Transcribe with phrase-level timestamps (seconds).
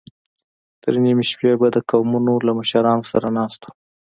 [0.83, 3.67] تر نيمې شپې به د قومونو له مشرانو سره ناست و.